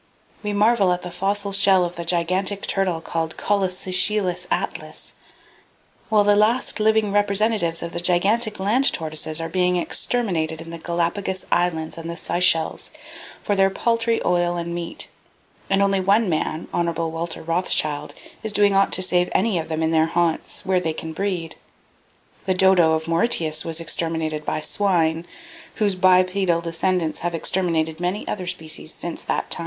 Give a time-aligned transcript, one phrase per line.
[0.41, 5.13] We marvel at the fossil shell of the gigantic turtle called Collosochelys atlas,
[6.09, 10.79] while the last living representatives of the gigantic land tortoises are being exterminated in the
[10.79, 12.89] Galapagos Islands and the Sychelles,
[13.43, 15.07] for their paltry oil and meat;
[15.69, 16.91] and only one man (Hon.
[17.11, 20.93] Walter Rothschild) is doing aught to save any of them in their haunts, where they
[20.93, 21.57] can breed.
[22.45, 25.27] The dodo of Mauritius was exterminated by swine,
[25.75, 29.59] whose bipedal descendants have exterminated many other species since that time.